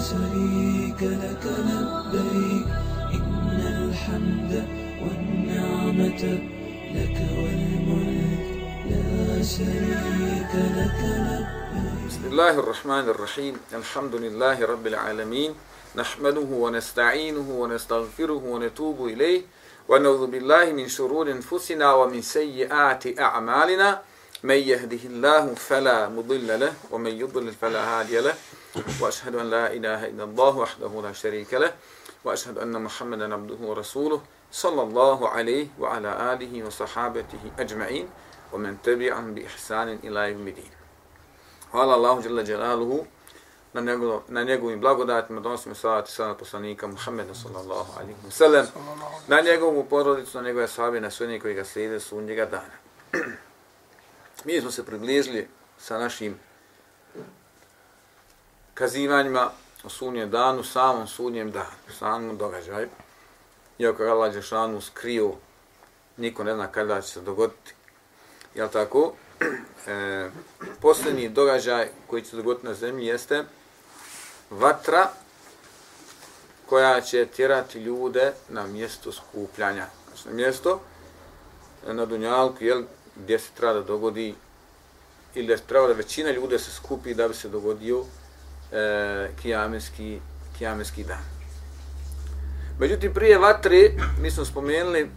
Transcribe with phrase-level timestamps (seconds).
[0.00, 2.66] شريك لك لبيك
[3.14, 4.52] إن الحمد
[5.02, 6.22] والنعمة
[6.96, 8.46] لك والملك.
[8.90, 12.08] لا شريك لك لبيك.
[12.08, 13.54] بسم الله الرحمن الرحيم.
[13.72, 15.54] الحمد لله رب العالمين.
[15.96, 19.42] نحمده ونستعينه ونستغفره ونتوب إليه.
[19.88, 24.00] ونعوذ بالله من شرور أنفسنا ومن سيئات أعمالنا.
[24.42, 28.34] من يهده الله فلا مضل له ومن يضلل فلا هادي له.
[29.00, 31.74] وأشهد أن لا إله إلا الله وحده لا شريك له
[32.24, 38.08] وأشهد أن محمدا عبده ورسوله صلى الله عليه وعلى آله وصحابته أجمعين
[38.52, 40.70] ومن تبعهم بإحسان إلى يوم الدين
[41.72, 43.06] قال الله جل جلاله
[43.74, 48.66] na njegovim, na njegovim blagodatima donosimo salat i salat poslanika Muhammeda sallallahu alaihi wa sallam,
[49.28, 52.74] na njegovu porodicu, na njegove sahabe, na sve koji ga slijede su njega dana.
[54.44, 55.48] Mi smo se približili
[55.78, 56.38] sa našim
[58.80, 59.50] kazivanjima
[59.84, 62.88] o sunnjem danu, samom sunnjem danu, samom događaju.
[63.78, 65.32] Iako je Allah Đešanu skrio,
[66.16, 67.74] niko ne zna kada će se dogoditi.
[68.54, 69.12] Jel tako?
[69.86, 70.30] E,
[70.80, 73.44] posljednji događaj koji će se dogoditi na zemlji jeste
[74.50, 75.08] vatra
[76.66, 79.86] koja će tjerati ljude na mjesto skupljanja.
[80.08, 80.80] Znači na mjesto
[81.88, 82.82] e, na Dunjalku, jel,
[83.16, 84.34] gdje se treba da dogodi
[85.34, 88.04] ili da treba da većina ljude se skupi da bi se dogodio
[88.72, 90.20] e, kijameski,
[90.58, 91.24] kijameski dan.
[92.78, 95.08] Međutim, prije vatri, mi smo spomenuli, e,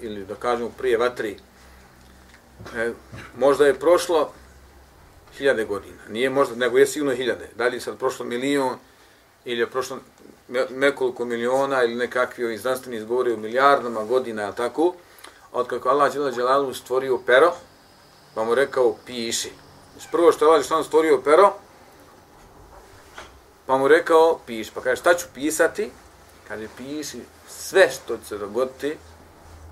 [0.00, 1.36] ili da kažemo prije vatri,
[2.76, 2.92] e,
[3.36, 4.32] možda je prošlo
[5.38, 6.02] hiljade godina.
[6.08, 7.48] Nije možda, nego je sigurno hiljade.
[7.56, 8.76] Da li je sad prošlo milion,
[9.44, 9.98] ili je prošlo
[10.70, 14.94] nekoliko miliona, ili nekakvi ovi znanstveni izgovori o milijardama godina, ali tako,
[15.52, 17.52] od kako Allah Đela Đelalu stvorio pero,
[18.34, 19.50] pa mu rekao piši.
[20.00, 21.52] Znači prvo što je Allah Žešanu stvorio pero,
[23.66, 24.70] pa mu rekao piši.
[24.74, 25.90] Pa kaže šta ću pisati?
[26.48, 28.96] Kaže piši sve što će se dogoditi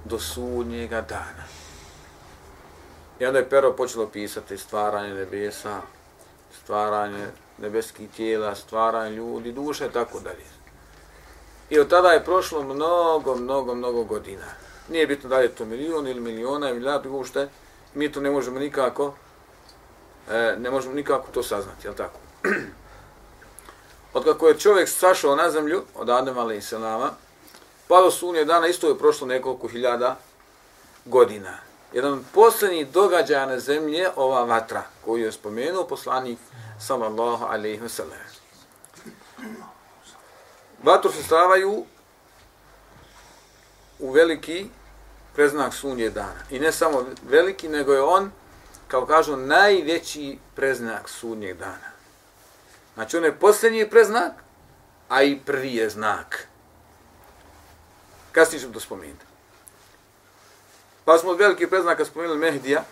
[0.05, 1.45] do sudnjega dana.
[3.21, 5.81] I onda je pero počelo pisati stvaranje nebesa,
[6.63, 7.27] stvaranje
[7.59, 10.45] nebeskih tijela, stvaranje ljudi, duše, tako dalje.
[11.71, 14.47] I od tada je prošlo mnogo, mnogo, mnogo godina.
[14.89, 17.49] Nije bitno da li je to milion ili miliona ili milijard ušte,
[17.95, 19.15] mi to ne možemo nikako,
[20.31, 22.19] e, ne možemo nikako to saznati, je tako?
[24.15, 27.11] Od kako je čovjek sašao na zemlju, od Adama ali i Selama,
[27.89, 30.17] pa do sunje dana isto je prošlo nekoliko hiljada
[31.05, 31.59] godina.
[31.93, 36.39] Jedan od posljednjih događaja na zemlji je ova vatra koju je spomenuo poslanik
[36.81, 38.19] sallallahu alaihi wa sallam.
[40.83, 41.85] Vatru se stavaju
[43.99, 44.67] u veliki
[45.35, 46.41] preznak sunje dana.
[46.51, 48.31] I ne samo veliki, nego je on,
[48.89, 51.93] kao kažu, najveći preznak sudnjeg dana.
[52.95, 54.33] Znači, on je posljednji preznak,
[55.09, 56.47] a i prvi je znak.
[58.33, 59.25] Kasnije ćemo to spomenuti.
[61.05, 62.85] Pa smo od velikih preznaka spomenuli Mehdija.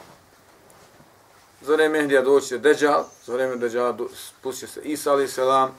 [1.60, 5.78] Za vreme Mehdija doći će Deđal, za vreme Deđala spustit se Isa alaih selam,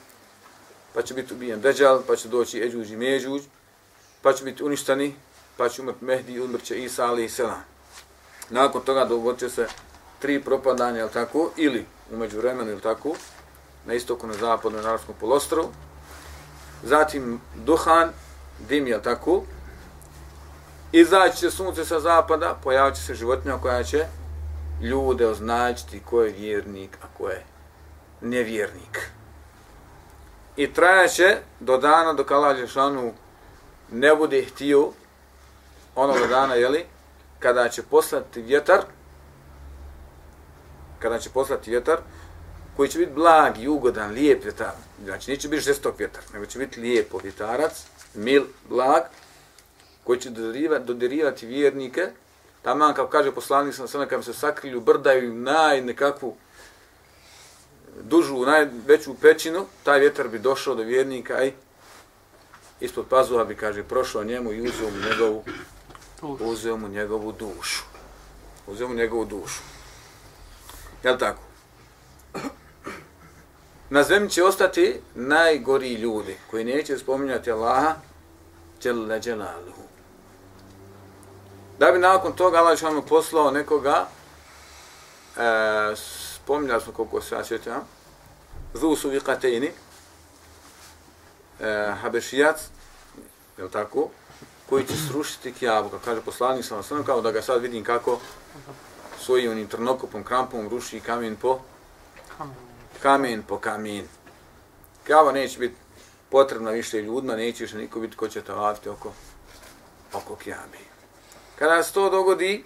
[0.93, 3.41] pa će biti ubijen Deđal, pa će doći Eđuđ i Međuđ,
[4.21, 5.15] pa će biti uništani,
[5.57, 7.63] pa će umrti Mehdi i umrt će Isa alaih selam.
[8.49, 9.67] Nakon toga dogodit će se
[10.19, 13.13] tri propadanja, ili tako, ili umeđu vremenu, ili tako,
[13.85, 15.69] na istoku, na zapadu, na Arabskom polostrovu.
[16.83, 18.09] Zatim Duhan,
[18.69, 19.43] dim, ili tako,
[20.91, 24.05] izaći će sunce sa zapada, pojavit će se životinja koja će
[24.81, 27.45] ljude označiti ko je vjernik, a ko je
[28.21, 29.09] nevjernik.
[30.55, 33.13] I trajaće do dana dok Allah Žešanu
[33.91, 34.91] ne bude htio
[35.95, 36.85] onoga dana, jeli,
[37.39, 38.81] kada će poslati vjetar,
[40.99, 41.97] kada će poslati vjetar,
[42.77, 44.71] koji će biti blag i ugodan, lijep vjetar,
[45.03, 49.03] znači neće biti žestok vjetar, nego će biti lijepo vjetarac, mil, blag,
[50.03, 52.07] koji će dodirivati, dodirivati vjernike,
[52.61, 56.35] tamo kao kaže poslanik sam sve kada se sakrili u brdaju naj nekakvu
[58.03, 61.53] dužu, najveću pećinu, taj vjetar bi došao do vjernika i
[62.79, 65.43] ispod pazuha bi, kaže, prošao njemu i uzeo mu njegovu,
[66.39, 67.83] uzeo mu njegovu dušu.
[68.67, 69.61] Uzeo mu njegovu dušu.
[71.03, 71.41] Jel tako?
[73.89, 77.95] Na zemlji će ostati najgori ljudi koji neće spominjati Allaha
[78.83, 79.81] Đelle Đelaluhu.
[81.79, 84.07] Da bi nakon toga Allah šalno poslao nekoga,
[85.37, 87.81] e, spominjali smo koliko se ja sjećam,
[88.73, 89.71] Zu su vikatejni,
[91.59, 92.57] e, Habešijac,
[93.57, 94.09] je tako,
[94.69, 98.19] koji će srušiti Kjavu, kaže poslanik sam sam ono kao da ga sad vidim kako
[99.27, 101.59] svojim onim trnokopom, krampom ruši kamen po
[103.01, 104.07] kamen po kamen.
[105.05, 105.75] Kjava neće biti
[106.29, 109.11] potrebna više ljudima, neće više niko biti ko će tavafiti oko,
[110.13, 110.77] oko kjabe.
[111.59, 112.63] Kada se to dogodi,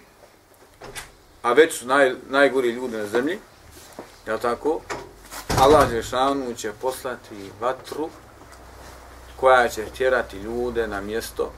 [1.42, 3.38] a već su naj, najgori ljudi na zemlji,
[4.26, 4.80] je tako?
[5.58, 8.08] Allah Žešanu će poslati vatru
[9.36, 11.52] koja će tjerati ljude na mjesto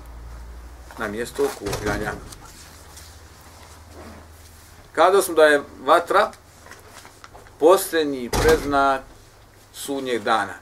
[0.99, 2.13] na mjesto okupljanja.
[4.95, 6.31] Kada smo da je vatra
[7.61, 9.01] posljednji preznak
[9.73, 10.55] sunnjeg dana.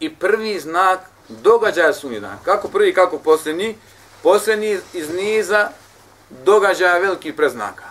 [0.00, 2.38] I prvi znak događaja sunnjeg dana.
[2.44, 3.76] Kako prvi, kako posljednji?
[4.22, 5.68] Posljednji iz niza
[6.44, 7.84] događaja velikih preznaka.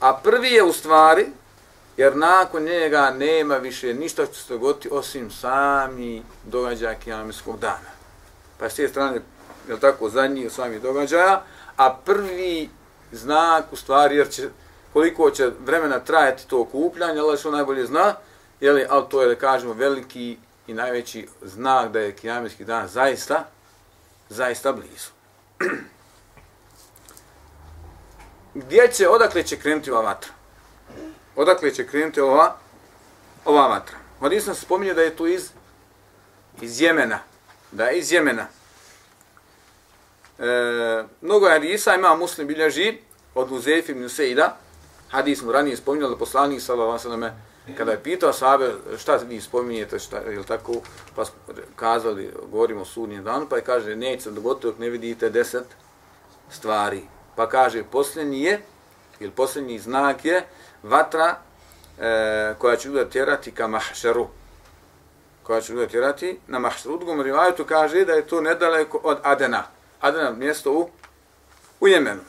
[0.00, 1.26] A prvi je u stvari,
[1.96, 7.90] jer nakon njega nema više ništa što se dogoditi osim sami događaja kijameskog dana.
[8.58, 9.20] Pa s te strane,
[9.68, 11.42] je tako, zadnji od sami događaja,
[11.76, 12.68] a prvi
[13.12, 14.48] znak u stvari, jer će,
[14.98, 18.14] koliko će vremena trajati to okupljanje, ali što najbolje zna,
[18.60, 23.44] jeli, ali to je, da kažemo, veliki i najveći znak da je kijamijski dan zaista,
[24.28, 25.10] zaista blizu.
[28.54, 30.32] Gdje će, odakle će krenuti ova vatra?
[31.36, 32.56] Odakle će krenuti ova,
[33.44, 33.96] ova vatra?
[34.20, 35.50] Ovdje se spominio da je to iz,
[36.60, 37.18] iz Jemena.
[37.72, 38.46] Da je iz Jemena.
[40.38, 42.98] E, mnogo hadisa ima muslim bilježi
[43.34, 44.56] od Uzefi ibn Sejda.
[45.10, 47.32] Hadis mu ranije spominjali poslanik sallallahu alejhi ve
[47.76, 50.72] kada je pitao sahabe šta vi spominjete, šta, je tako,
[51.16, 51.24] pa
[51.76, 55.64] kazali, govorimo o sudnjem danu, pa je kaže, neće se dogoditi dok ne vidite deset
[56.50, 57.02] stvari.
[57.36, 58.60] Pa kaže, posljednji je,
[59.20, 60.42] ili posljednji znak je,
[60.82, 61.36] vatra
[61.98, 64.28] e, koja će ljuda tjerati ka mahšeru.
[65.42, 66.94] Koja će ljuda tjerati na mahšeru.
[66.94, 69.64] U drugom rivajetu kaže da je to nedaleko od Adena.
[70.00, 70.90] Adena mjesto u,
[71.80, 72.20] u Jemenu.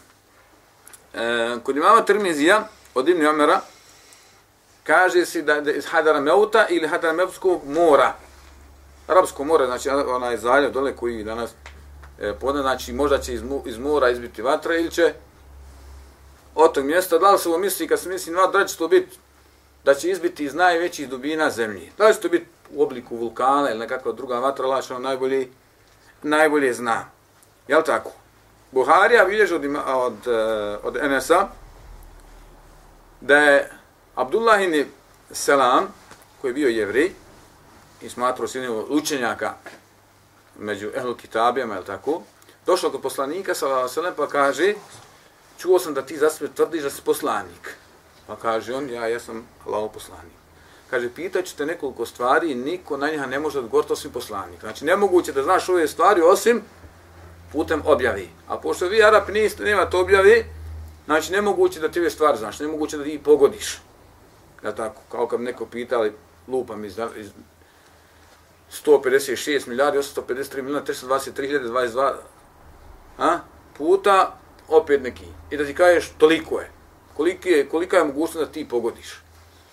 [1.13, 3.61] E, kod imama Tirmizija, od Ibn Omera,
[4.83, 8.13] kaže se da, da iz Hadara Meuta ili Hadara Meutskog mora.
[9.07, 11.51] Arabsko more, znači onaj zaljev dole koji danas
[12.19, 15.13] e, podne, znači možda će iz, iz mora izbiti vatra ili će
[16.56, 18.88] od tog mjesta, da li se ovo misli, kad se misli na da će to
[18.88, 19.17] biti,
[19.85, 21.91] da će izbiti iz najvećih dubina zemlje.
[21.97, 25.47] Da će to biti u obliku vulkana ili nekakva druga vatra, Allah što ono najbolje,
[26.23, 27.06] najbolje zna.
[27.67, 28.11] Jel tako?
[28.71, 31.48] Buharija bilježi od, od, eh, od Enesa
[33.21, 33.71] da je
[34.16, 34.86] Abdullah ibn
[35.31, 35.94] Selam,
[36.42, 37.12] koji je bio jevrej
[38.01, 39.54] i smatrao se učenjaka
[40.60, 42.21] među ehlu kitabijama, je tako,
[42.66, 44.74] došao kod poslanika, sallam, pa kaže,
[45.57, 47.75] čuo sam da ti za sebe tvrdiš da si poslanik.
[48.27, 50.33] Pa kaže on, ja jesam Allahov poslanik.
[50.89, 54.60] Kaže, pitat te nekoliko stvari i niko na njega ne može odgovoriti osim poslanik.
[54.60, 56.62] Znači, nemoguće da znaš ove stvari osim
[57.51, 58.29] putem objavi.
[58.47, 60.45] A pošto vi, Arap, niste, nema to objavi,
[61.05, 63.77] znači, nemoguće da ti ove stvari znaš, nemoguće da ti pogodiš.
[64.63, 66.13] Ja tako, kao kad neko pitali,
[66.47, 67.29] lupam iz, iz
[68.85, 72.13] 156 milijardi, 853 milijuna, 323.022
[73.17, 73.39] a,
[73.77, 74.37] puta,
[74.67, 75.25] opet neki.
[75.51, 76.71] I da ti kažeš, toliko je.
[77.17, 79.21] Koliki je, kolika je mogućnost da ti pogodiš?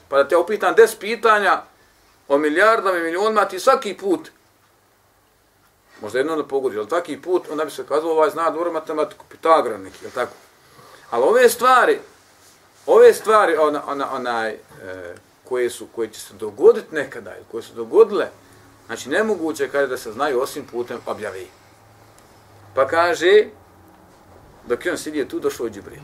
[0.08, 1.62] Pa da te opitam 10 pitanja
[2.28, 4.30] o milijardama i milionima, ti svaki put,
[6.00, 9.24] možda jedno da pogodiš, ali taki put, onda bi se kazalo, ovaj zna dobro matematiku,
[9.28, 10.32] Pitagora neki, je tako?
[11.10, 11.98] Ali ove stvari,
[12.86, 14.58] ove stvari, ona, ona, onaj, e,
[15.44, 18.28] koje, su, koje će se dogoditi nekada, ili koje su dogodile,
[18.86, 21.48] znači nemoguće je kada da se znaju osim putem objavi.
[22.74, 23.44] Pa kaže,
[24.66, 26.02] dok je on sidio tu, došao je Džibril.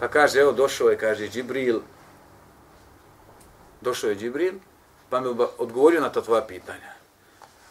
[0.00, 1.80] Pa kaže, evo, došao je, kaže, Džibril,
[3.80, 4.54] došao je Džibril,
[5.10, 6.99] pa mi odgovorio na ta tvoja pitanja.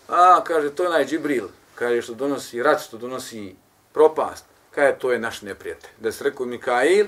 [0.10, 3.56] A, kaže, to je onaj Džibril, kaže, što donosi rat, što donosi
[3.94, 5.92] propast, kaže, to je naš neprijatelj.
[5.98, 7.08] Da se rekao Mikail,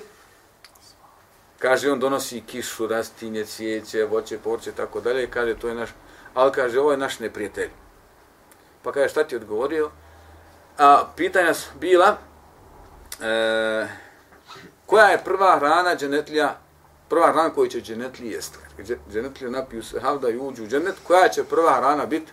[1.62, 5.30] Kaže, on donosi kišu, rastinje, cvijeće, voće, porće, tako dalje.
[5.30, 5.90] Kaže, to je naš,
[6.34, 7.70] ali kaže, ovo je naš neprijatelj.
[8.84, 9.92] Pa kaže, šta ti odgovorio?
[10.78, 12.18] A, pitanja su bila,
[13.22, 13.88] e,
[14.86, 16.58] koja je prva hrana dženetlija,
[17.10, 18.58] prva hrana koju će dženetli jest?
[19.12, 22.32] Dženetlija napiju se havda i uđu u dženet, koja će prva hrana biti?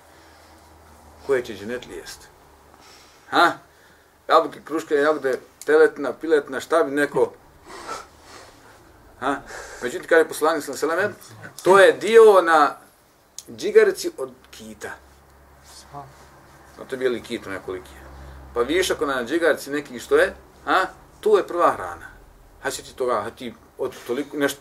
[1.29, 2.29] Koje će dženetli jest?
[3.31, 3.53] Ha?
[4.29, 7.33] Jabuke, kruške, jagode, teletna, piletna, šta bi neko
[9.21, 9.37] Ha?
[9.83, 11.11] Međutim, kada je poslanik sa seleme,
[11.63, 12.77] to je dio na
[13.57, 14.91] džigarici od kita.
[16.79, 17.91] No, to je bili kit nekoliki.
[18.55, 20.87] Pa vidiš ako na džigarici neki što je, ha?
[21.21, 22.07] to je prva hrana.
[22.63, 24.61] Ha će ti toga, ha ti od toliko, nešto,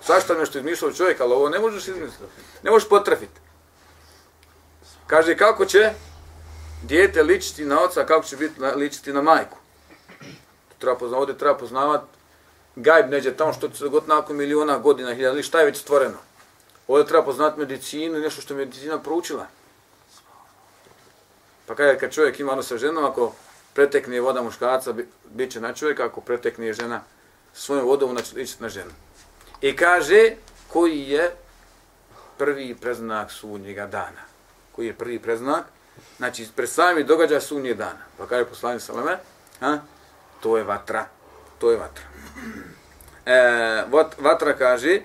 [0.00, 2.24] sašta nešto izmišljao čovjek, ali ovo ne možeš izmisliti.
[2.62, 3.40] Ne možeš potrafiti.
[5.10, 5.92] Kaže, kako će
[6.82, 9.56] dijete ličiti na oca, kako će biti ličiti na majku.
[10.78, 12.04] Treba poznavati, ovdje treba poznavati
[12.76, 16.18] gajb neđe tamo što se god nakon miliona godina, hiljada, ili šta je već stvoreno.
[16.88, 19.46] Ovdje treba poznati medicinu i nešto što je medicina proučila.
[21.66, 23.32] Pa kada kad čovjek ima ono sa ženom, ako
[23.74, 27.02] pretekne voda muškarca, bit će na čovjeka, ako pretekne žena
[27.54, 28.90] svojom vodom, ona će ići na ženu.
[29.60, 30.30] I kaže,
[30.68, 31.36] koji je
[32.38, 34.29] prvi preznak sudnjega dana?
[34.72, 35.64] Koji je prvi preznak?
[36.16, 38.04] Znači, pred sami događa sunnje dana.
[38.18, 39.18] Pa kaže poslanik Saleme,
[39.60, 39.78] ha?
[40.40, 41.06] to je vatra.
[41.58, 42.04] To je vatra.
[43.26, 43.84] E,
[44.18, 45.00] vatra kaže,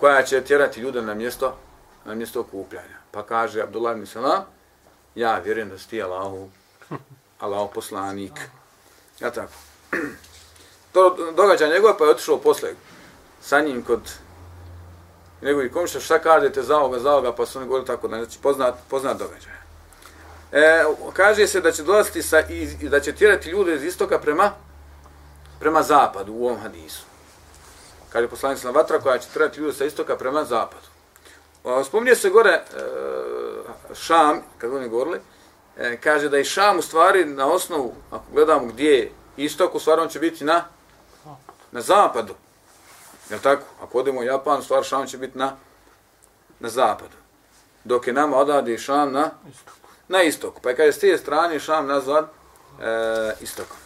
[0.00, 1.56] koja će tjerati ljude na mjesto,
[2.04, 2.96] na mjesto okupljanja.
[3.10, 4.44] Pa kaže Abdullah ibn Salam,
[5.14, 6.48] ja vjerujem da si ti Allahu,
[7.38, 8.32] Allahu poslanik.
[9.20, 9.52] Ja tako.
[10.92, 12.68] To događa njegova, pa je otišao posle
[13.40, 14.00] sa njim kod
[15.44, 18.38] njegovih komšija, šta kažete za ovoga, za ovoga, pa su oni govorili tako, da znači
[18.42, 19.52] poznat, poznat događaj.
[20.52, 24.52] E, kaže se da će dolaziti sa, i, da će tjerati ljude iz istoka prema,
[25.60, 27.04] prema zapadu u ovom hadisu.
[28.12, 30.86] Kaže poslanik na vatra koja će tjerati ljude sa istoka prema zapadu.
[31.84, 32.62] Spominje se gore e,
[33.94, 35.20] Šam, kako oni govorili,
[35.76, 39.80] e, kaže da je Šam u stvari na osnovu, ako gledamo gdje je istok, u
[39.80, 40.64] stvari on će biti na,
[41.72, 42.34] na zapadu.
[43.30, 43.64] Jel tako?
[43.82, 45.56] Ako odemo u Japan, stvar Šam će biti na,
[46.60, 47.16] na zapadu.
[47.84, 49.74] Dok je nama odadi Šam na istok.
[50.08, 50.60] Na istok.
[50.60, 52.28] Pa je kaže s tije strane Šam nazvan e,
[53.40, 53.76] istokom.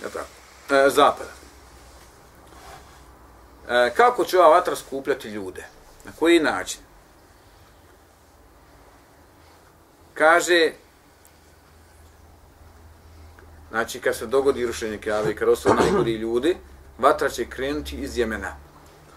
[0.00, 0.28] Jel tako?
[0.74, 1.30] E, zapada.
[3.68, 5.66] E, kako će ova vatra skupljati ljude?
[6.04, 6.80] Na koji način?
[10.14, 10.72] Kaže,
[13.70, 16.56] znači kad se dogodi rušenje Kjave i kad ostaju najgori ljudi,
[16.98, 18.56] vatra će krenuti iz Jemena.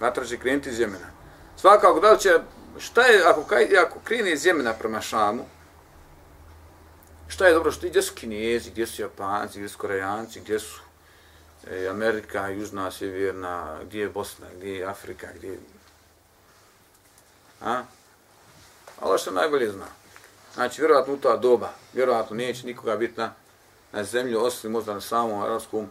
[0.01, 1.07] Vatra će krenuti iz Jemena.
[1.57, 2.39] Svakako, da će,
[2.79, 5.45] šta je, ako, kaj, ako krene iz Jemena prema Šamu,
[7.27, 10.81] šta je dobro, što gdje su Kinezi, gdje su Japanci, gdje su Korejanci, gdje su
[11.71, 15.59] e, Amerika, Južna, Sjeverna, gdje je Bosna, gdje je Afrika, gdje je...
[17.61, 17.83] A?
[18.99, 19.87] Ali što najbolje zna.
[20.53, 23.33] Znači, vjerovatno u ta doba, vjerovatno neće nikoga biti na,
[23.91, 25.89] na zemlju, osim možda na samom arabskom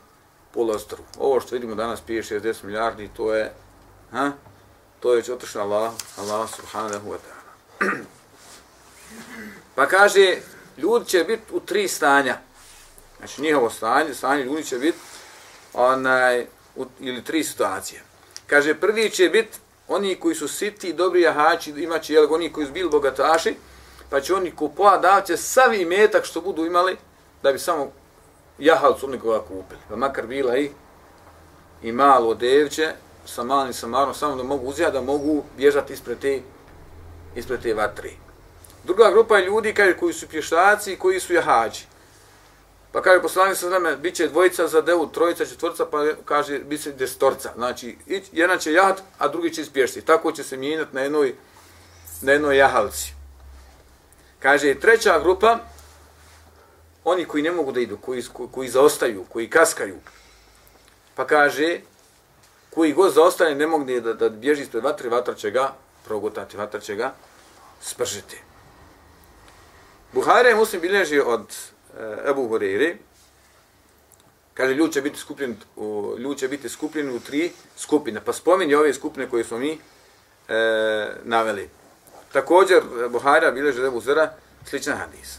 [0.54, 0.98] polostru.
[1.18, 3.52] Ovo što vidimo danas, pije 60 milijardi, to je,
[4.12, 4.32] ha?
[5.00, 7.90] to je već otišao Allah, Allah subhanahu wa ta'ala.
[9.76, 10.36] pa kaže,
[10.76, 12.38] ljudi će biti u tri stanja.
[13.18, 14.98] Znači, njihovo stanje, stanje ljudi će biti
[15.72, 18.02] onaj, u, ili tri situacije.
[18.46, 22.72] Kaže, prvi će biti oni koji su siti, dobri jahači, imaće, jel, oni koji su
[22.72, 23.54] bili bogataši,
[24.10, 26.96] pa će oni kupova davat će savi metak što budu imali
[27.42, 27.92] da bi samo
[28.58, 29.80] jahalcu nekoga kupili.
[29.88, 30.70] Pa makar bila i,
[31.82, 32.92] i malo devće
[33.34, 36.40] sa malim samarom, samo da mogu uzijati, da mogu bježati ispred te,
[37.36, 38.16] ispred te vatri.
[38.84, 41.84] Druga grupa je ljudi kaže, koji su pješaci i koji su jahađi.
[42.92, 46.82] Pa kaže poslanik sa vreme, bit će dvojica za devu, trojica, četvrca, pa kaže, bit
[46.82, 47.52] će destorca.
[47.54, 47.96] Znači,
[48.32, 50.06] jedan će jahat, a drugi će ispješiti.
[50.06, 51.34] Tako će se mijenjati na jednoj,
[52.22, 53.12] na jednoj jahalci.
[54.38, 55.58] Kaže, treća grupa,
[57.04, 59.96] oni koji ne mogu da idu, koji, koji zaostaju, koji kaskaju.
[61.14, 61.80] Pa kaže,
[62.70, 65.74] koji god zaostane, ne mogu da, da bježi ispred vatre, vatra će ga
[66.04, 67.14] progutati, vatra će ga
[67.80, 68.42] spržiti.
[70.12, 71.56] Buhari je muslim bilježi od
[71.98, 72.96] e, Ebu Horeire,
[74.54, 78.20] kaže, ljud će biti skupljen, u, ljud će biti skupljen u tri skupine.
[78.24, 79.78] Pa spominje ove skupine koje smo mi e,
[81.24, 81.68] naveli.
[82.32, 84.32] Također, eh, Buhara bileže Ebu Zera,
[84.64, 85.38] sličan hadis.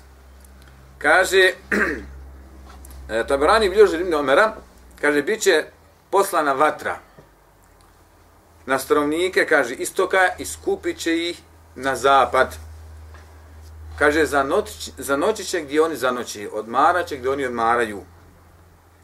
[0.97, 1.53] Kaže,
[3.09, 4.55] e, Tabarani bilježi Ibn Omera,
[5.01, 5.65] kaže, bit će
[6.09, 6.99] poslana vatra
[8.71, 11.41] na stanovnike, kaže, istoka i skupit će ih
[11.75, 12.55] na zapad.
[13.99, 18.03] Kaže, za, noć, za noći će gdje oni zanoći, odmarat će gdje oni odmaraju.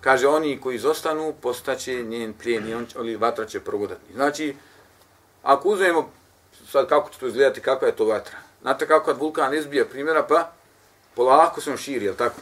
[0.01, 4.13] Kaže, oni koji izostanu, postaće njen plijen i on, ali vatra će progodati.
[4.13, 4.55] Znači,
[5.43, 6.09] ako uzmemo
[6.71, 8.37] sad kako će to izgledati, kakva je to vatra.
[8.61, 10.51] Znate kako kad vulkan izbije primjera, pa
[11.15, 12.41] polako se on širi, jel tako?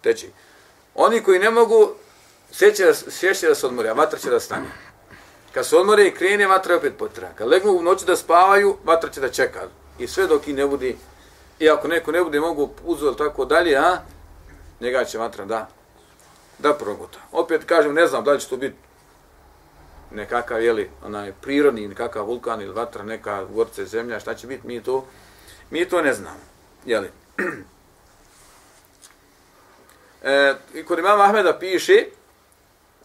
[0.00, 0.26] Teče.
[0.94, 1.94] Oni koji ne mogu,
[2.52, 4.91] sjeće da, sjeće da se odmori, a vatra će da stane.
[5.52, 7.28] Kad se odmore i krene, vatra opet potra.
[7.38, 9.60] Kad legnu u noći da spavaju, vatra će da čeka.
[9.98, 10.94] I sve dok i ne bude,
[11.58, 13.98] i ako neko ne bude mogu uzu tako dalje, a,
[14.80, 15.68] njega će vatra da,
[16.58, 17.18] da progota.
[17.32, 18.76] Opet kažem, ne znam da li će to biti
[20.14, 24.82] nekakav, jeli, onaj prirodni, nekakav vulkan ili vatra, neka gorce zemlja, šta će biti, mi
[24.82, 25.04] to,
[25.70, 26.40] mi to ne znamo,
[26.84, 27.10] jeli.
[30.24, 32.06] E, I kod imama Ahmeda piše,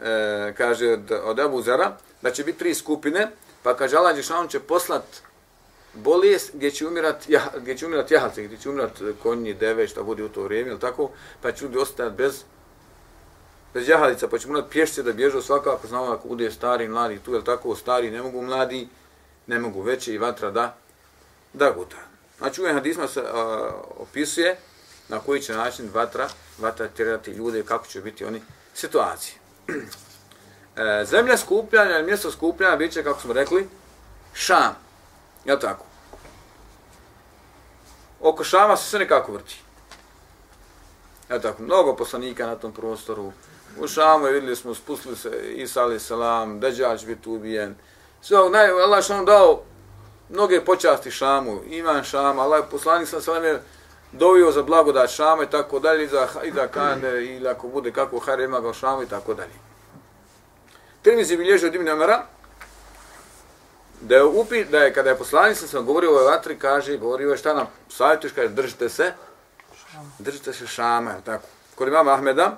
[0.02, 3.32] e, kaže od, od Abu Zara, da će biti tri skupine,
[3.64, 5.04] pa kaže Allah Đešan će poslat
[5.94, 10.04] bolest gdje će umirat, ja, gdje će umirat jahalce, gdje će umirat konji, deve, šta
[10.04, 12.44] bude u to vrijeme, ili tako, pa će ljudi ostajat bez
[13.74, 17.34] bez jahalica, pa će morat pješce da bježu svakako, znamo ako bude stari, mladi, tu
[17.34, 18.88] je tako, stari ne mogu mladi
[19.48, 20.78] ne mogu veće i vatra da,
[21.54, 21.98] da guta.
[22.38, 24.58] Znači, u hadisma se a, opisuje
[25.10, 28.42] na koji će način vatra, vatra tjerati ljude, kako će biti oni
[28.74, 29.36] situacije.
[30.78, 33.70] E, zemlja skupljanja, mjesto skupljanja, bit će, kako smo rekli,
[34.34, 34.76] Šam.
[35.46, 35.86] Je tako?
[38.22, 39.62] Oko Šama se sve nekako vrti.
[41.30, 41.64] Je tako?
[41.64, 43.32] Mnogo poslanika na tom prostoru.
[43.80, 47.76] U Šamu je vidjeli smo, spustili se Isa alaih salam, Deđač biti ubijen.
[48.22, 49.62] Sve ovo, naj, Allah što nam dao
[50.30, 53.62] mnoge počasti Šamu, iman Šama, Allah poslanik sam sve
[54.12, 57.92] dovio za blagodat Šama i tako dalje, i za i za Kane, ili ako bude
[57.92, 59.67] kako harima ga Šamu i tako dalje.
[61.08, 62.24] Tirmizi bilježi od Ibn Amara,
[64.02, 67.32] da je upi, da je kada je poslanik sam govorio o ovoj vatri, kaže, govorio
[67.32, 69.14] je šta nam savjetuješ, kaže, držite se,
[70.20, 71.48] držite se Šama, tako.
[71.76, 72.58] Kod imama Ahmeda,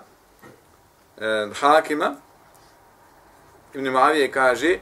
[1.17, 2.15] eh, Hakima,
[3.73, 4.77] Ibn Mavije kaže,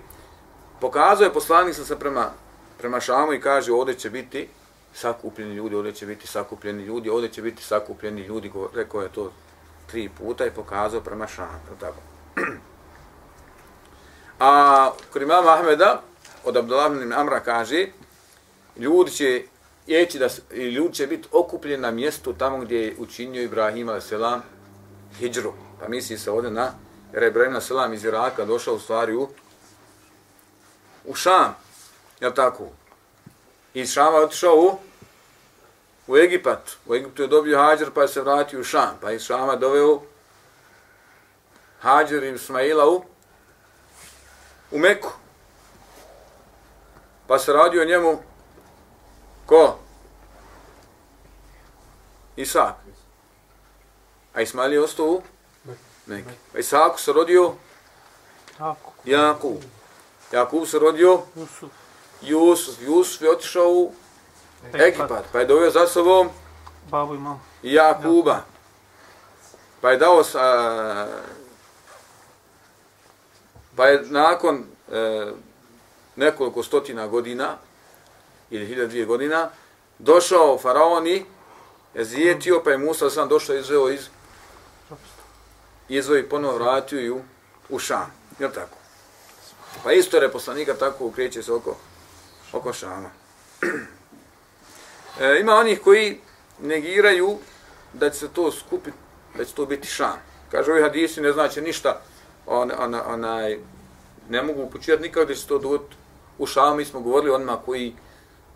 [0.81, 2.31] pokazuje poslanik sam se prema,
[2.77, 4.50] prema Šamu i kaže, ovdje će biti
[4.93, 9.31] sakupljeni ljudi, ovdje će biti sakupljeni ljudi, ovdje će biti sakupljeni ljudi, rekao je to
[9.88, 12.16] tri puta i pokazao prema Šamu, tako.
[14.39, 16.01] A kod imama Ahmeda,
[16.44, 17.88] od Abdullah ibn Amra kaže,
[18.77, 19.44] ljudi će
[19.88, 24.13] jeći da i ljudi će biti okupljeni na mjestu tamo gdje je učinio Ibrahim a.s.
[25.20, 25.53] hijđru.
[25.79, 26.72] Pa misli se ovdje na,
[27.13, 27.72] jer je Ibrahim a.s.
[27.94, 29.29] iz Iraka došao u stvari u,
[31.06, 31.56] u Šam,
[32.20, 32.67] jel tako?
[33.74, 34.77] Iz Šama otišao u,
[36.08, 36.77] u Egipat.
[36.86, 38.98] U Egiptu je dobio hađer pa je se vratio u Šam.
[39.01, 40.01] Pa iz Šama doveo
[41.79, 43.03] hađer i Ismaila u,
[44.71, 45.09] u Meku.
[47.27, 48.19] Pa se radio njemu
[49.45, 49.79] ko?
[52.36, 52.75] Isak.
[54.33, 55.21] A Ismail je ostao u
[56.05, 56.29] Meku.
[56.53, 57.53] Pa Isaku se rodio
[59.05, 59.62] Jakub.
[60.31, 61.71] Jakub se rodio Jusuf.
[62.21, 62.81] Jusuf.
[62.81, 63.93] Jusuf je otišao u
[64.73, 65.23] Egipat.
[65.32, 66.30] Pa je doveo za sobom
[66.89, 67.39] Babu i mamu.
[67.63, 68.41] Jakuba.
[69.82, 71.08] Pa je dao sa,
[73.78, 75.32] pa je nakon e,
[76.16, 77.58] nekoliko stotina godina
[78.50, 79.50] ili hiljada dvije godina
[80.00, 81.26] došao faraon i
[81.96, 84.08] zjetio zijetio, pa je Musa sam došao i izveo iz
[85.90, 87.22] izveo i ponovo vratio ju
[87.70, 88.12] u Šam.
[88.40, 88.78] Jel tako?
[89.84, 91.78] Pa isto poslanika tako ukreće se oko,
[92.54, 93.10] oko Šama.
[95.20, 96.20] E, ima onih koji
[96.62, 97.38] negiraju
[97.94, 98.98] da će se to skupiti,
[99.38, 100.18] da će to biti Šam.
[100.52, 102.02] Kaže, ovi hadisi ne znači ništa,
[102.47, 103.60] on, on, onaj,
[104.29, 105.95] ne mogu upućivati nikako da će to dogoditi
[106.38, 106.75] u Šamu.
[106.75, 107.95] Mi smo govorili onima koji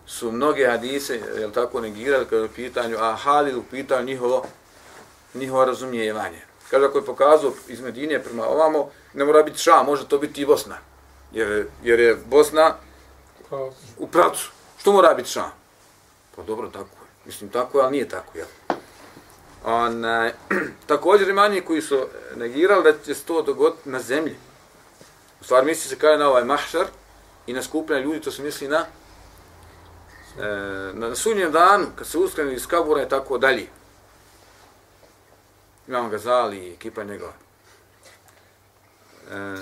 [0.06, 4.44] su mnoge hadise, jel tako, negirali kada je u pitanju, a Halil u pitanju njihovo,
[5.34, 6.40] njihovo razumijevanje.
[6.70, 10.42] Kaže, ako je pokazao iz Medine prema ovamo, ne mora biti Šam, može to biti
[10.42, 10.76] i Bosna.
[11.32, 12.74] Jer, jer je Bosna
[13.98, 14.50] u pravcu.
[14.80, 15.50] Što mora biti Šam?
[16.36, 17.08] Pa dobro, tako je.
[17.24, 18.46] Mislim, tako je, ali nije tako, jel?
[19.64, 20.04] On,
[20.86, 24.36] također ima njih koji su negirali da će se to dogoditi na zemlji.
[25.40, 26.86] U stvari misli se kada na ovaj mahšar
[27.46, 28.86] i na skupljanje ljudi, to se misli na
[30.38, 30.46] e,
[30.94, 33.66] na, sunnjem danu, kad se uskreni iz kabura i tako dalje.
[35.88, 37.32] Imamo ga zali i ekipa njegova.
[39.30, 39.56] E,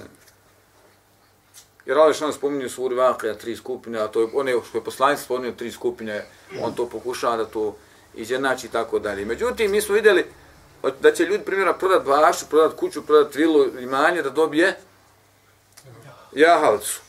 [1.87, 4.85] jer Ali što nam spominju suri Vakija tri skupine, a to je one što je
[4.85, 6.25] poslanic spominio tri skupine,
[6.63, 7.77] on to pokušava da to
[8.15, 9.25] izjednači i tako dalje.
[9.25, 10.27] Međutim, mi smo vidjeli
[11.01, 14.77] da će ljudi primjera prodat bašu, prodat kuću, prodat vilu, imanje, da dobije
[16.33, 17.01] jahalcu.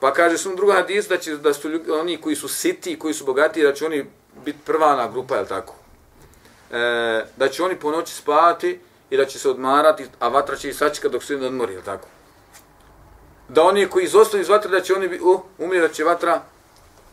[0.00, 3.14] Pa kaže su druga hadis da će da su ljudi, oni koji su siti, koji
[3.14, 4.06] su bogati, da će oni
[4.44, 5.74] biti prvana grupa, je tako?
[6.70, 8.80] E, da će oni po noći spavati
[9.10, 11.82] i da će se odmarati, a vatra će ih sačekati dok se ne odmori, je
[11.82, 12.08] tako?
[13.48, 16.42] Da oni koji izostaju iz vatre, da će oni uh, umjeti, da će vatra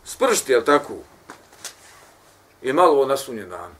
[0.04, 0.94] spršti, je tako?
[2.64, 3.70] I malo na nasunje dan.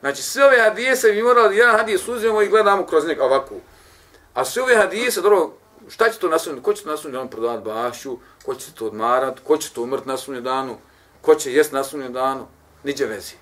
[0.00, 3.54] Znači, sve ove hadise mi morali, jedan hadis uzmemo i gledamo kroz nek ovako.
[4.34, 5.50] A sve ove hadise, dobro,
[5.88, 8.86] šta će to na nasunje, ko će to nasunje danu prodavati bašu, ko će to
[8.86, 10.76] odmarat, ko će to umrt nasunje danu,
[11.20, 12.46] ko će jest na nasunje danu,
[12.84, 13.34] niđe vezi.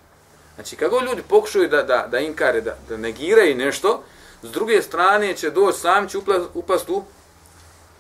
[0.55, 4.03] Znači, kako ljudi pokušaju da, da, da inkare, da, da negiraju nešto,
[4.43, 6.19] s druge strane će doći, sam će
[6.55, 7.03] upast u,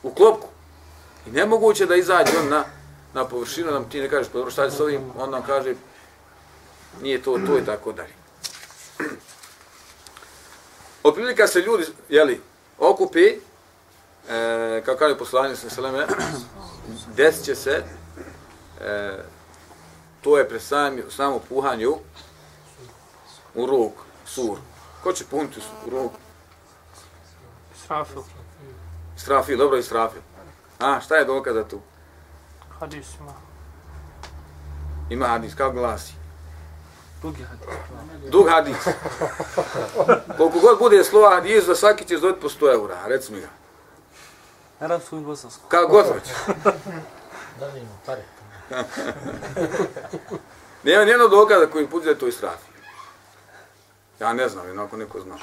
[0.02, 0.48] u klopku.
[1.26, 2.64] I nemoguće da izađe on na,
[3.14, 5.74] na površinu, da ti ne kažeš, pa dobro, šta je s ovim, on nam kaže,
[7.02, 8.14] nije to, to i tako dalje.
[11.02, 12.40] Otprilika se ljudi, jeli,
[12.78, 13.26] okupi,
[14.28, 16.06] e, kao kaže poslanje sa Seleme,
[17.16, 17.84] desit će se,
[18.80, 19.18] e,
[20.20, 21.96] to je pre sami, samo puhanju
[23.54, 23.92] u ruk,
[24.26, 24.58] sur.
[25.02, 26.12] Ko će puniti u ruk?
[27.86, 28.22] Srafil.
[29.16, 30.20] Strafil, dobro je strafil.
[30.78, 31.80] A, šta je dokaz za tu?
[32.80, 33.06] Hadis
[35.10, 35.26] ima.
[35.26, 36.12] Hadis, kako glasi?
[37.22, 38.30] Drugi hadis.
[38.30, 38.76] Dug hadis.
[40.36, 43.48] Koliko god bude slova hadis, za svaki ćeš dobiti po 100 eura, reci mi ga.
[44.80, 45.62] Arabsku i bosansku.
[45.68, 46.62] Kako god hoće.
[47.60, 48.22] Da li ima pare?
[50.82, 52.74] Nema nijednog dokaza koji put da je to israfio.
[54.20, 55.36] Ja ne znam, jednako neko zna.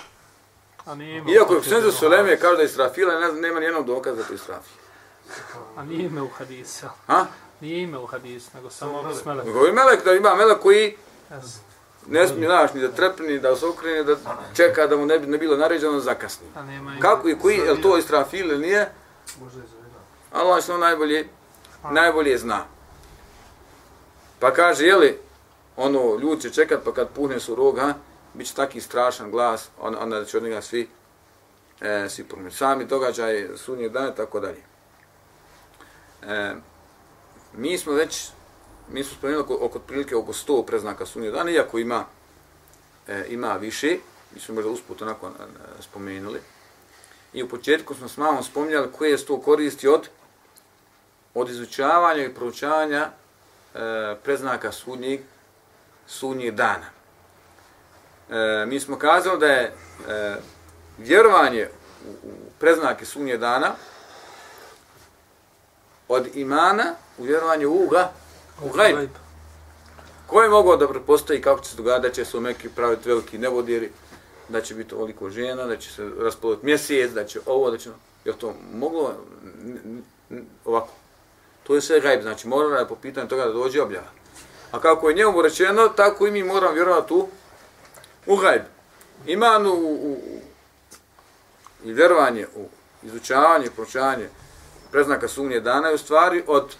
[0.86, 2.41] A nije imao Iako je Suleme hadis.
[2.41, 4.87] kaže da je israfila, ne znam, nema nijednog dokaza da je to israfio.
[5.75, 6.85] A nije ime u hadisu.
[7.07, 7.25] Ha?
[7.61, 9.43] Nije ime u hadisu, nego samo bismele.
[9.43, 10.97] Govori melek da ima melek koji
[11.31, 11.57] Yes.
[12.07, 14.15] ne smije, znaš, ni da trepne, ni da se okrene, da
[14.55, 16.47] čeka da mu ne bi ne bilo naređeno zakasni.
[16.55, 17.01] A nema ime.
[17.01, 18.91] Kako i koji, je li to israfil ili nije?
[19.39, 19.99] Možda je zaveda.
[20.31, 21.27] Allah što najbolje,
[21.91, 22.65] najbolje zna.
[24.39, 25.19] Pa kaže, jeli,
[25.75, 27.93] ono, ljudi će čekat, pa kad puhne su rog, ha,
[28.33, 30.89] bit će taki strašan glas, on, onda će od njega svi,
[31.81, 32.51] e, svi promeni.
[32.51, 34.61] Sami događaj, sunnje dane, tako dalje.
[36.23, 36.53] E,
[37.53, 38.30] mi smo već,
[38.91, 42.06] mi smo spomenuli oko, oko prilike oko 100 preznaka sunnje dana, iako ima,
[43.08, 43.97] e, ima više,
[44.34, 45.32] mi smo možda usput onako e,
[45.82, 46.39] spomenuli.
[47.34, 50.10] I u početku smo s mamom spominjali koje je to koristi od
[51.39, 53.10] od izučavanja i proučavanja
[53.75, 55.19] e, preznaka sudnjeg,
[56.08, 56.86] sudnjeg dana.
[58.30, 59.73] E, mi smo kazali da je e,
[60.97, 61.69] vjerovanje
[62.06, 63.75] u, u preznake sudnjeg dana
[66.08, 66.84] od imana
[67.17, 68.12] u vjerovanje u ga,
[68.63, 69.10] u gajb.
[70.28, 73.10] Ko je mogao da prepostavi kako će se dogadati, da će se u Mekki praviti
[73.10, 73.91] veliki nevodjeri,
[74.50, 77.89] da će biti ovoliko žena, da će se raspoliti mjesec, da će ovo, da će...
[78.26, 79.13] Je to moglo
[80.65, 80.89] ovako?
[81.63, 84.08] To je sve gajb, znači mora je po pitanju toga da dođe objava.
[84.72, 87.28] A kako je njemu rečeno, tako i mi moramo vjerovati u,
[88.26, 88.62] u gajb.
[89.26, 90.17] Iman u, u, u,
[91.84, 92.65] i vjerovanje u
[93.04, 94.30] izučavanje, proučavanje
[94.91, 96.76] preznaka sumnje dana je u stvari od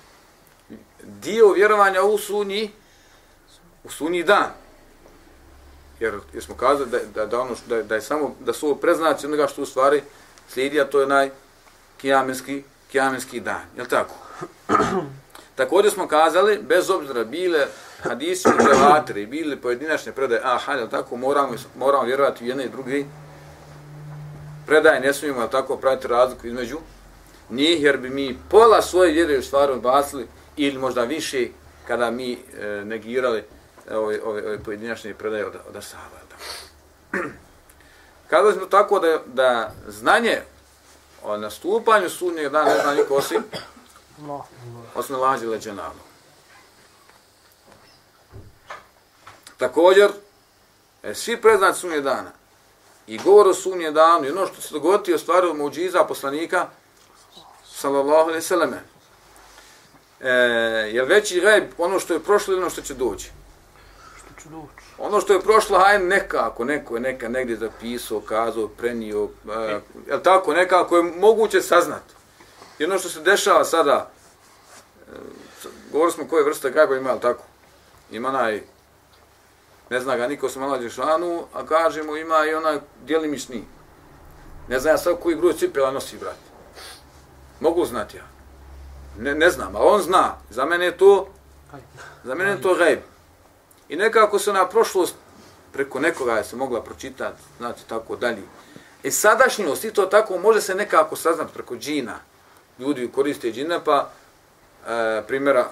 [1.04, 2.72] dio vjerovanja u sunji,
[3.84, 4.52] u sunji dan.
[6.00, 8.76] Jer, jer smo kazali da, da, da, ono, da, da je samo, da su ovo
[8.76, 10.02] preznaci onoga što u stvari
[10.50, 11.30] slijedi, a to je naj
[11.98, 13.62] kijamenski, kijamenski dan.
[13.76, 14.14] Je li tako?
[15.56, 17.68] Također smo kazali, bez obzira bile
[18.04, 22.70] hadisi ili prevatri, bili pojedinačne predaje, aha, je tako, moramo, moramo vjerovati u jedne i
[22.70, 23.04] druge
[24.66, 26.78] predaje, ne smijemo tako praviti razliku između
[27.50, 31.48] njih, jer bi mi pola svoje vjere u stvari odbacili, ili možda više
[31.88, 33.44] kada mi e, negirali
[33.90, 36.18] e, ove, ove, ove pojedinačne predaje od, od Asaba.
[38.30, 40.42] Kada smo tako da, da znanje
[41.24, 43.44] o nastupanju sudnjeg dana ne zna niko osim,
[44.96, 46.08] osim lađe leđenalo.
[49.58, 50.10] Također,
[51.04, 52.32] e, svi preznaci sudnjeg dana
[53.08, 56.68] i govor o sudnjem danu i ono što se dogoditi o stvari od muđiza poslanika,
[57.78, 58.78] sallallahu alaihi sallame,
[60.22, 60.30] e,
[60.94, 63.32] je veći gajb ono što je prošlo ili ono što će doći?
[64.18, 64.88] Što ću doći?
[64.98, 70.24] Ono što je prošlo, hajde nekako, neko je neka negdje zapisao, kazao, prenio, e, je
[70.24, 72.14] tako, nekako je moguće saznati.
[72.80, 74.10] I ono što se dešava sada,
[75.08, 75.12] e,
[75.92, 77.44] govorili smo koje vrste gajba ima, je tako?
[78.12, 78.64] Ima onaj,
[79.90, 83.64] ne zna ga niko se malo Đešanu, a kažemo ima i onaj djelimični.
[84.68, 86.47] Ne znam ja sad koji broj cipela nosi, brat.
[87.60, 88.24] Mogu znati ja.
[89.20, 90.36] Ne, ne znam, ali on zna.
[90.50, 91.28] Za mene je to,
[92.24, 93.00] za mene je to gajb.
[93.90, 95.16] I nekako se na prošlost
[95.74, 98.42] preko nekoga je se mogla pročitati, znate, tako dalje.
[99.04, 102.20] E sadašnjost, i to tako, može se nekako saznati preko džina.
[102.80, 104.10] Ljudi koriste džina, pa,
[104.88, 105.70] e, primjera,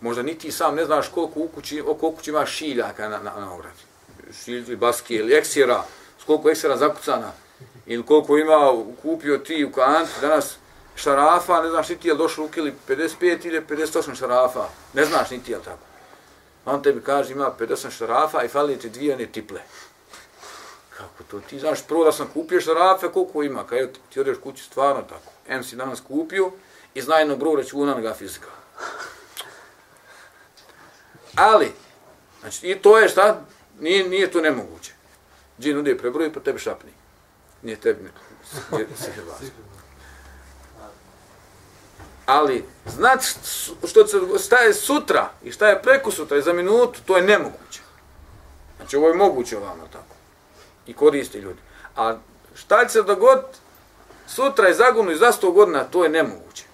[0.00, 3.32] možda niti ti sam ne znaš koliko u kući, oko kući ima šiljaka na, na,
[3.40, 3.82] na ogradi.
[4.44, 5.82] Šiljki, baske ili eksira,
[6.26, 7.32] koliko eksira zakucana,
[7.86, 10.56] ili koliko ima kupio ti u kanti, danas
[10.96, 15.30] šarafa, ne znaš niti je li došlo u kili 55 ili 58 šarafa, ne znaš
[15.30, 15.86] niti je tako.
[16.64, 19.60] On tebi kaže ima 58 šarafa i fali ti dvije one tiple.
[20.96, 21.40] Kako to?
[21.40, 23.66] Ti znaš prvo da sam kupio šarafe, koliko ima?
[23.66, 25.32] Kad ti odeš kući stvarno tako.
[25.48, 26.50] M si danas kupio
[26.94, 28.48] i zna jedno broj računa na fizika.
[31.36, 31.72] Ali,
[32.40, 33.40] znači, i to je šta?
[33.80, 34.92] Nije, nije to nemoguće.
[35.60, 36.90] Džin ude prebroji pa tebe šapni.
[37.62, 38.10] Nije tebi ne.
[38.96, 39.50] Sihirbaz.
[42.26, 43.26] Ali, znati
[43.88, 47.22] što se šta je sutra i šta je preko sutra i za minutu, to je
[47.22, 47.80] nemoguće.
[48.76, 50.14] Znači, ovo je moguće ovamo tako.
[50.86, 51.60] I koriste ljudi.
[51.96, 52.16] A
[52.54, 53.58] šta će se dogoditi
[54.26, 56.64] sutra i zagonu i za sto godina, to je nemoguće.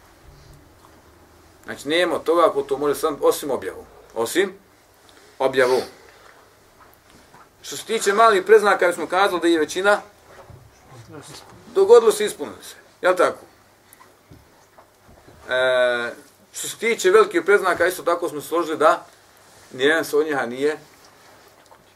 [1.64, 3.84] Znači, nema toga ako to može sam, osim objavu.
[4.14, 4.52] Osim
[5.38, 5.80] objavu.
[7.62, 10.00] Što se tiče malih preznaka, mi smo kazali da je većina,
[11.74, 12.74] dogodilo se, ispunilo se.
[13.02, 13.47] Jel tako?
[15.48, 16.12] E,
[16.52, 19.06] što se tiče velikih preznaka, isto tako smo složili da
[19.72, 20.78] nijedan se od njeha nije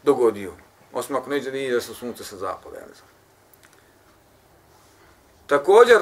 [0.03, 0.53] dogodio.
[0.93, 3.09] Osim ako neđe nije da se sunce sa zapada, ja ne znam.
[5.47, 5.99] Također,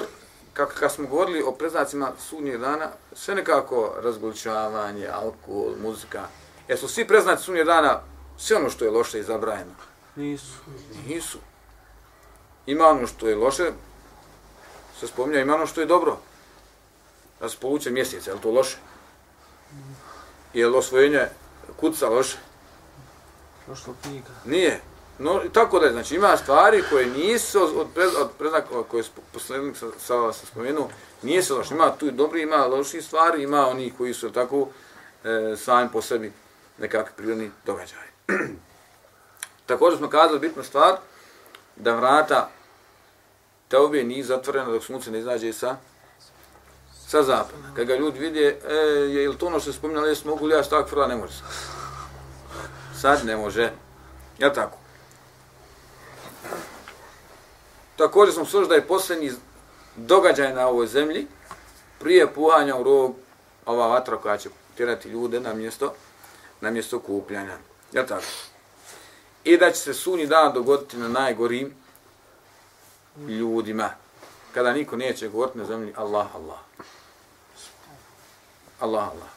[0.53, 6.23] kako kad smo govorili o preznacima sudnjeg dana, sve nekako razgoličavanje, alkohol, muzika,
[6.69, 8.01] jesu svi preznaci sudnjeg dana
[8.39, 9.75] sve ono što je loše i zabrajeno?
[10.17, 10.55] Nisu.
[11.07, 11.39] Nisu.
[12.67, 13.73] Ima ono što je loše,
[15.01, 16.19] se spominja, ima ono što je dobro.
[17.41, 18.77] Da se povuče mjesec, je li to loše?
[20.55, 21.29] Je li osvojenje
[21.77, 22.37] kuca loše?
[23.67, 24.31] Prošlo knjiga.
[24.45, 24.81] Nije.
[25.19, 29.07] No, tako da je, znači ima stvari koje nisu od, prez, od preznaka koje je
[29.33, 30.89] poslednik sa, sa, sa spomenuo,
[31.23, 31.75] nije se loše.
[31.75, 34.69] Ima tu i dobri, ima loši stvari, ima oni koji su tako
[35.25, 36.33] e, sami po sebi
[36.79, 38.09] nekakvi prirodni događaj.
[39.67, 40.97] Također smo kazali bitna stvar,
[41.77, 42.51] da vrata
[43.69, 45.77] te obje nije zatvorena dok sunce ne izađe sa
[47.11, 47.75] sa zapada.
[47.77, 48.75] Kad ga ljudi vide, e,
[49.11, 51.33] je li to ono što se spominjali, jesu mogu li ja stavak frla, ne može
[51.33, 51.49] sad.
[53.01, 53.73] Sad ne može.
[54.39, 54.79] Ja tako?
[57.97, 59.33] Također smo slušali da je posljednji
[59.97, 61.27] događaj na ovoj zemlji,
[61.99, 63.15] prije puhanja u rog,
[63.67, 65.95] ova vatra koja će tjerati ljude na mjesto,
[66.61, 67.57] na mjesto kupljanja.
[67.93, 68.25] Ja tako?
[69.45, 71.75] I da će se sunji dan dogoditi na najgorim
[73.29, 73.91] ljudima.
[74.55, 76.59] Kada niko neće govoriti na zemlji Allah, Allah.
[78.81, 79.29] Allah, Allah.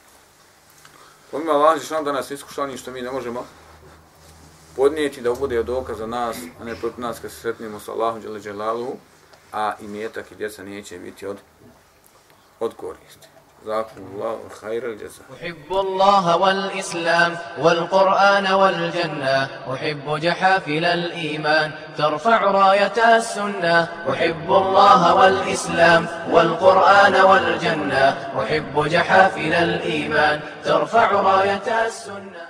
[1.31, 3.45] Pomimo Allah, što da nas iskušali što mi ne možemo
[4.75, 8.21] podnijeti da bude dokaz za nas, a ne protiv nas kad se sretnimo sa Allahom
[8.21, 8.65] dželle
[9.51, 11.37] a i mjetak i djeca neće biti od,
[12.59, 13.32] od koristi.
[13.63, 15.25] جزاكم الله خير الجزاء.
[15.33, 23.87] أحب الله والإسلام والقرآن والجنة أحب جحافل الإيمان ترفع راية السنة.
[24.09, 28.05] أحب الله والإسلام والقرآن والجنة
[28.43, 32.43] أحب جحافل الإيمان ترفع راية السنة.